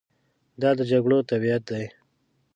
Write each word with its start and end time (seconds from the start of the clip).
دا 0.61 0.69
د 0.77 0.79
جګړو 0.91 1.17
طبیعت 1.29 1.63
دی. 1.71 1.85